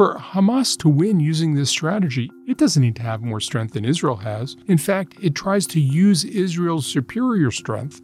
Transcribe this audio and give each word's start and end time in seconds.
For 0.00 0.14
Hamas 0.14 0.78
to 0.78 0.88
win 0.88 1.20
using 1.20 1.52
this 1.52 1.68
strategy, 1.68 2.30
it 2.46 2.56
doesn't 2.56 2.82
need 2.82 2.96
to 2.96 3.02
have 3.02 3.20
more 3.20 3.38
strength 3.38 3.74
than 3.74 3.84
Israel 3.84 4.16
has. 4.16 4.56
In 4.66 4.78
fact, 4.78 5.14
it 5.20 5.34
tries 5.34 5.66
to 5.66 5.78
use 5.78 6.24
Israel's 6.24 6.86
superior 6.86 7.50
strength 7.50 8.00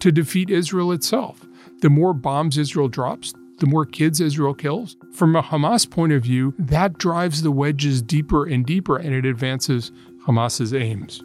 to 0.00 0.10
defeat 0.10 0.48
Israel 0.48 0.90
itself. 0.90 1.46
The 1.82 1.90
more 1.90 2.14
bombs 2.14 2.56
Israel 2.56 2.88
drops, 2.88 3.34
the 3.58 3.66
more 3.66 3.84
kids 3.84 4.22
Israel 4.22 4.54
kills. 4.54 4.96
From 5.12 5.36
a 5.36 5.42
Hamas 5.42 5.84
point 5.90 6.14
of 6.14 6.22
view, 6.22 6.54
that 6.58 6.96
drives 6.96 7.42
the 7.42 7.52
wedges 7.52 8.00
deeper 8.00 8.46
and 8.46 8.64
deeper 8.64 8.96
and 8.96 9.14
it 9.14 9.26
advances 9.26 9.92
Hamas's 10.26 10.72
aims. 10.72 11.22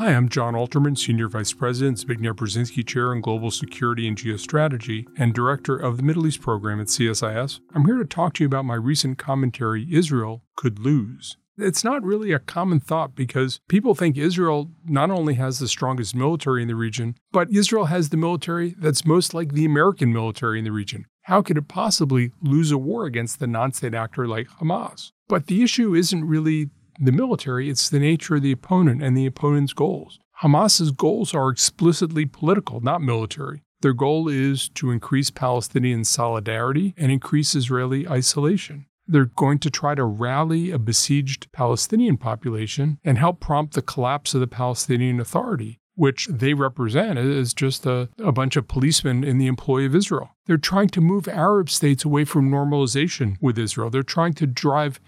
Hi, 0.00 0.14
I'm 0.14 0.30
Jon 0.30 0.54
Alterman, 0.54 0.96
Senior 0.96 1.28
Vice 1.28 1.52
President, 1.52 1.98
Zbigniew 1.98 2.32
Brzezinski 2.32 2.86
Chair 2.86 3.12
in 3.12 3.20
Global 3.20 3.50
Security 3.50 4.08
and 4.08 4.16
Geostrategy, 4.16 5.04
and 5.18 5.34
Director 5.34 5.76
of 5.76 5.98
the 5.98 6.02
Middle 6.02 6.26
East 6.26 6.40
Program 6.40 6.80
at 6.80 6.86
CSIS. 6.86 7.60
I'm 7.74 7.84
here 7.84 7.98
to 7.98 8.06
talk 8.06 8.32
to 8.32 8.42
you 8.42 8.46
about 8.46 8.64
my 8.64 8.76
recent 8.76 9.18
commentary 9.18 9.86
Israel 9.92 10.42
could 10.56 10.78
lose. 10.78 11.36
It's 11.58 11.84
not 11.84 12.02
really 12.02 12.32
a 12.32 12.38
common 12.38 12.80
thought 12.80 13.14
because 13.14 13.60
people 13.68 13.94
think 13.94 14.16
Israel 14.16 14.70
not 14.86 15.10
only 15.10 15.34
has 15.34 15.58
the 15.58 15.68
strongest 15.68 16.14
military 16.14 16.62
in 16.62 16.68
the 16.68 16.76
region, 16.76 17.16
but 17.30 17.50
Israel 17.52 17.84
has 17.84 18.08
the 18.08 18.16
military 18.16 18.74
that's 18.78 19.04
most 19.04 19.34
like 19.34 19.52
the 19.52 19.66
American 19.66 20.14
military 20.14 20.60
in 20.60 20.64
the 20.64 20.72
region. 20.72 21.04
How 21.24 21.42
could 21.42 21.58
it 21.58 21.68
possibly 21.68 22.32
lose 22.40 22.72
a 22.72 22.78
war 22.78 23.04
against 23.04 23.38
the 23.38 23.46
non 23.46 23.74
state 23.74 23.92
actor 23.92 24.26
like 24.26 24.48
Hamas? 24.48 25.12
But 25.28 25.48
the 25.48 25.62
issue 25.62 25.94
isn't 25.94 26.24
really 26.24 26.70
the 27.00 27.12
military, 27.12 27.70
it's 27.70 27.88
the 27.88 27.98
nature 27.98 28.36
of 28.36 28.42
the 28.42 28.52
opponent 28.52 29.02
and 29.02 29.16
the 29.16 29.26
opponent's 29.26 29.72
goals. 29.72 30.18
Hamas's 30.42 30.90
goals 30.90 31.34
are 31.34 31.50
explicitly 31.50 32.26
political, 32.26 32.80
not 32.80 33.02
military. 33.02 33.62
Their 33.82 33.92
goal 33.94 34.28
is 34.28 34.68
to 34.70 34.90
increase 34.90 35.30
Palestinian 35.30 36.04
solidarity 36.04 36.94
and 36.96 37.10
increase 37.10 37.54
Israeli 37.54 38.06
isolation. 38.06 38.86
They're 39.06 39.24
going 39.24 39.58
to 39.60 39.70
try 39.70 39.94
to 39.94 40.04
rally 40.04 40.70
a 40.70 40.78
besieged 40.78 41.50
Palestinian 41.52 42.16
population 42.16 42.98
and 43.02 43.18
help 43.18 43.40
prompt 43.40 43.74
the 43.74 43.82
collapse 43.82 44.34
of 44.34 44.40
the 44.40 44.46
Palestinian 44.46 45.18
Authority, 45.18 45.80
which 45.94 46.28
they 46.30 46.54
represent 46.54 47.18
as 47.18 47.52
just 47.52 47.86
a, 47.86 48.08
a, 48.18 48.30
bunch 48.30 48.56
of 48.56 48.68
policemen 48.68 49.24
in 49.24 49.38
the 49.38 49.46
employ 49.46 49.84
of 49.84 49.96
Israel. 49.96 50.30
They're 50.46 50.58
trying 50.58 50.90
to 50.90 51.00
move 51.00 51.26
Arab 51.26 51.70
states 51.70 52.04
away 52.04 52.24
from 52.24 52.50
normalization 52.50 53.36
with 53.40 53.58
Israel. 53.58 53.90
They're 53.90 54.02
trying 54.02 54.34
to 54.34 54.46
drive 54.46 55.00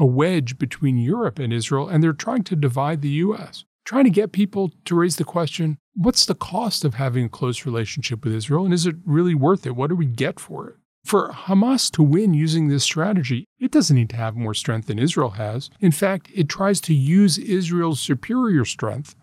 a 0.00 0.06
wedge 0.06 0.56
between 0.56 0.96
Europe 0.96 1.38
and 1.38 1.52
Israel, 1.52 1.86
and 1.86 2.02
they're 2.02 2.14
trying 2.14 2.42
to 2.44 2.56
divide 2.56 3.02
the 3.02 3.20
U.S., 3.26 3.66
trying 3.84 4.04
to 4.04 4.10
get 4.10 4.32
people 4.32 4.72
to 4.86 4.94
raise 4.94 5.16
the 5.16 5.24
question 5.24 5.76
what's 5.94 6.24
the 6.24 6.34
cost 6.34 6.86
of 6.86 6.94
having 6.94 7.26
a 7.26 7.28
close 7.28 7.66
relationship 7.66 8.24
with 8.24 8.34
Israel, 8.34 8.64
and 8.64 8.72
is 8.72 8.86
it 8.86 8.96
really 9.04 9.34
worth 9.34 9.66
it? 9.66 9.76
What 9.76 9.90
do 9.90 9.96
we 9.96 10.06
get 10.06 10.40
for 10.40 10.68
it? 10.70 10.76
For 11.04 11.28
Hamas 11.30 11.90
to 11.92 12.02
win 12.02 12.32
using 12.32 12.68
this 12.68 12.84
strategy, 12.84 13.44
it 13.58 13.70
doesn't 13.70 13.96
need 13.96 14.08
to 14.10 14.16
have 14.16 14.36
more 14.36 14.54
strength 14.54 14.86
than 14.86 14.98
Israel 14.98 15.30
has. 15.30 15.68
In 15.80 15.92
fact, 15.92 16.30
it 16.34 16.48
tries 16.48 16.80
to 16.82 16.94
use 16.94 17.36
Israel's 17.36 18.00
superior 18.00 18.64
strength 18.64 19.14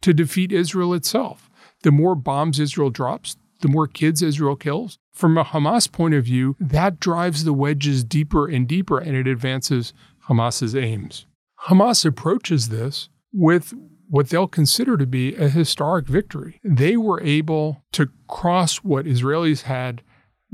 to 0.00 0.14
defeat 0.14 0.50
Israel 0.50 0.94
itself. 0.94 1.50
The 1.82 1.90
more 1.90 2.14
bombs 2.14 2.58
Israel 2.58 2.90
drops, 2.90 3.36
the 3.60 3.68
more 3.68 3.86
kids 3.86 4.22
Israel 4.22 4.56
kills. 4.56 4.98
From 5.12 5.38
a 5.38 5.44
Hamas 5.44 5.90
point 5.90 6.14
of 6.14 6.24
view, 6.24 6.56
that 6.60 7.00
drives 7.00 7.44
the 7.44 7.52
wedges 7.52 8.04
deeper 8.04 8.46
and 8.48 8.66
deeper 8.68 8.98
and 8.98 9.16
it 9.16 9.26
advances 9.26 9.92
Hamas's 10.28 10.74
aims. 10.74 11.26
Hamas 11.66 12.04
approaches 12.04 12.68
this 12.68 13.08
with 13.32 13.74
what 14.08 14.28
they'll 14.28 14.48
consider 14.48 14.96
to 14.96 15.06
be 15.06 15.34
a 15.36 15.48
historic 15.48 16.06
victory. 16.06 16.60
They 16.62 16.96
were 16.96 17.22
able 17.22 17.82
to 17.92 18.10
cross 18.28 18.78
what 18.78 19.06
Israelis 19.06 19.62
had 19.62 20.02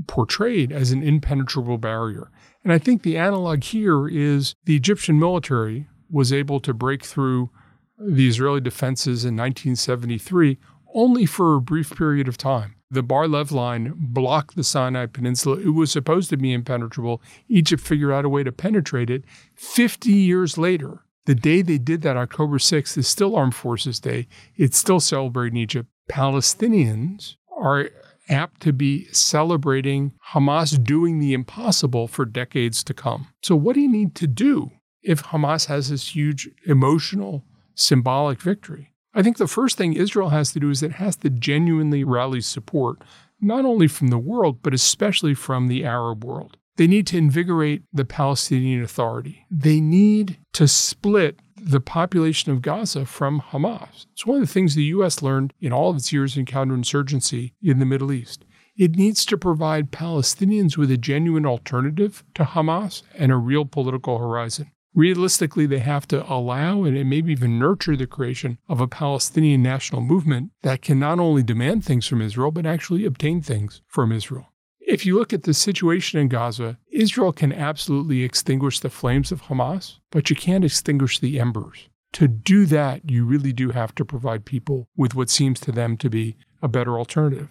portrayed 0.07 0.71
as 0.71 0.93
an 0.93 1.03
impenetrable 1.03 1.79
barrier. 1.79 2.31
And 2.63 2.73
I 2.73 2.79
think 2.79 3.03
the 3.03 3.17
analog 3.17 3.65
here 3.65 4.07
is 4.07 4.55
the 4.65 4.77
Egyptian 4.77 5.19
military 5.19 5.89
was 6.11 6.33
able 6.33 6.61
to 6.61 6.73
break 6.73 7.05
through 7.05 7.51
the 7.99 8.29
Israeli 8.29 8.61
defenses 8.61 9.25
in 9.25 9.35
1973 9.37 10.59
only 10.95 11.27
for 11.27 11.55
a 11.55 11.61
brief 11.61 11.95
period 11.97 12.29
of 12.29 12.39
time. 12.39 12.75
The 12.91 13.03
Bar 13.03 13.29
Lev 13.29 13.53
line 13.53 13.93
blocked 13.97 14.57
the 14.57 14.65
Sinai 14.65 15.07
Peninsula. 15.07 15.59
It 15.59 15.75
was 15.75 15.93
supposed 15.93 16.31
to 16.31 16.39
be 16.39 16.53
impenetrable. 16.53 17.21
Egypt 17.49 17.83
figured 17.83 18.13
out 18.13 18.25
a 18.25 18.31
way 18.31 18.43
to 18.43 18.53
penetrate 18.53 19.11
it. 19.11 19.25
50 19.57 20.11
years 20.11 20.57
later, 20.57 21.03
the 21.27 21.35
day 21.35 21.61
they 21.61 21.77
did 21.77 22.01
that, 22.03 22.17
October 22.17 22.57
6th, 22.57 22.97
is 22.97 23.07
still 23.07 23.37
Armed 23.37 23.55
Forces 23.55 24.01
Day. 24.01 24.27
It's 24.57 24.79
still 24.79 25.01
celebrated 25.01 25.53
in 25.53 25.59
Egypt. 25.59 25.91
Palestinians 26.11 27.37
are 27.55 27.91
apt 28.31 28.63
to 28.63 28.73
be 28.73 29.05
celebrating 29.13 30.15
Hamas 30.33 30.83
doing 30.83 31.19
the 31.19 31.35
impossible 31.35 32.09
for 32.09 32.25
decades 32.25 32.83
to 32.85 32.95
come. 32.95 33.29
So, 33.43 33.55
what 33.57 33.75
do 33.75 33.81
you 33.81 33.91
need 33.91 34.15
to 34.17 34.27
do 34.27 34.71
if 35.03 35.25
Hamas 35.25 35.67
has 35.67 35.91
this 35.91 36.15
huge 36.15 36.49
emotional, 36.65 37.45
symbolic 37.75 38.41
victory? 38.41 38.95
I 39.15 39.23
think 39.23 39.37
the 39.37 39.47
first 39.47 39.77
thing 39.79 39.95
Israel 39.95 40.31
has 40.31 40.53
to 40.53 40.61
do 40.61 40.71
is 40.71 40.83
it 40.83 40.93
has 40.93 41.17
to 41.17 41.31
genuinely 41.31 42.05
rally 42.05 42.41
support, 42.41 43.03
not 43.41 43.65
only 43.65 43.89
from 43.89 44.09
the 44.09 44.19
world, 44.19 44.63
but 44.63 44.75
especially 44.75 45.35
from 45.35 45.69
the 45.69 45.85
Arab 45.85 46.25
world. 46.25 46.57
They 46.77 46.87
need 46.87 47.09
to 47.09 47.19
invigorate 47.19 47.83
the 47.93 48.05
Palestinian 48.05 48.83
Authority. 48.83 49.45
They 49.51 49.81
need 49.81 50.39
to 50.53 50.69
split 50.69 51.41
the 51.57 51.81
population 51.81 52.53
of 52.53 52.63
Gaza 52.63 53.05
from 53.05 53.41
Hamas. 53.41 54.07
It's 54.13 54.25
one 54.25 54.41
of 54.41 54.47
the 54.47 54.53
things 54.53 54.75
the 54.75 54.85
U.S. 54.85 55.21
learned 55.21 55.53
in 55.61 55.73
all 55.73 55.91
of 55.91 55.97
its 55.97 56.13
years 56.13 56.37
in 56.37 56.45
counterinsurgency 56.45 57.55
in 57.61 57.81
the 57.81 57.87
Middle 57.87 58.13
East. 58.13 58.45
It 58.77 58.95
needs 58.95 59.27
to 59.27 59.37
provide 59.37 59.91
Palestinians 59.91 60.77
with 60.77 60.93
a 60.93 60.97
genuine 60.97 61.45
alternative 61.45 62.23
to 62.35 62.45
Hamas 62.45 63.03
and 63.13 63.33
a 63.33 63.37
real 63.37 63.65
political 63.65 64.19
horizon. 64.19 64.71
Realistically, 64.99 65.65
they 65.67 65.79
have 65.79 66.09
to 66.09 66.29
allow 66.29 66.83
and 66.83 67.09
maybe 67.09 67.31
even 67.31 67.57
nurture 67.57 67.97
the 67.97 68.09
creation 68.09 68.59
of 68.69 68.81
a 68.81 68.89
Palestinian 68.89 69.63
national 69.63 70.03
movement 70.03 70.51
that 70.63 70.83
can 70.83 70.99
not 70.99 71.21
only 71.21 71.45
demand 71.45 71.85
things 71.85 72.05
from 72.05 72.21
Israel, 72.21 72.51
but 72.51 72.67
actually 72.67 73.05
obtain 73.05 73.41
things 73.41 73.81
from 73.87 74.11
Israel. 74.11 74.49
If 74.81 75.07
you 75.07 75.17
look 75.17 75.33
at 75.33 75.45
the 75.45 75.55
situation 75.55 76.19
in 76.19 76.27
Gaza, 76.27 76.79
Israel 76.91 77.33
can 77.33 77.53
absolutely 77.53 78.25
extinguish 78.25 78.81
the 78.81 78.91
flames 78.91 79.31
of 79.31 79.43
Hamas, 79.43 79.99
but 80.11 80.31
you 80.31 80.35
can't 80.35 80.65
extinguish 80.65 81.21
the 81.21 81.39
embers. 81.39 81.89
To 82.15 82.27
do 82.27 82.67
that, 82.67 83.09
you 83.09 83.25
really 83.25 83.53
do 83.53 83.71
have 83.71 83.95
to 83.95 84.05
provide 84.05 84.45
people 84.45 84.89
with 84.97 85.15
what 85.15 85.31
seems 85.31 85.61
to 85.61 85.71
them 85.71 85.97
to 85.99 86.11
be 86.11 86.37
a 86.61 86.67
better 86.67 86.99
alternative. 86.99 87.51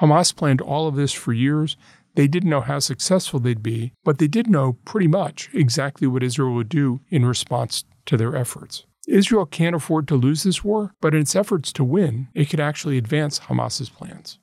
Hamas 0.00 0.34
planned 0.34 0.60
all 0.60 0.88
of 0.88 0.96
this 0.96 1.12
for 1.12 1.32
years. 1.32 1.76
They 2.14 2.26
didn't 2.26 2.50
know 2.50 2.60
how 2.60 2.78
successful 2.78 3.40
they'd 3.40 3.62
be, 3.62 3.92
but 4.04 4.18
they 4.18 4.28
did 4.28 4.48
know 4.48 4.74
pretty 4.84 5.06
much 5.06 5.48
exactly 5.52 6.06
what 6.06 6.22
Israel 6.22 6.54
would 6.54 6.68
do 6.68 7.00
in 7.08 7.24
response 7.24 7.84
to 8.06 8.16
their 8.16 8.34
efforts. 8.36 8.84
Israel 9.08 9.46
can't 9.46 9.76
afford 9.76 10.06
to 10.08 10.14
lose 10.14 10.42
this 10.42 10.62
war, 10.62 10.94
but 11.00 11.14
in 11.14 11.22
its 11.22 11.34
efforts 11.34 11.72
to 11.72 11.84
win, 11.84 12.28
it 12.34 12.48
could 12.50 12.60
actually 12.60 12.98
advance 12.98 13.40
Hamas's 13.40 13.88
plans. 13.88 14.38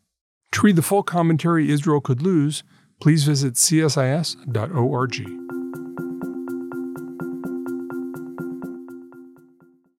To 0.53 0.61
read 0.61 0.75
the 0.75 0.81
full 0.81 1.03
commentary 1.03 1.71
Israel 1.71 2.01
could 2.01 2.21
lose, 2.21 2.63
please 2.99 3.23
visit 3.23 3.53
csis.org. 3.53 5.46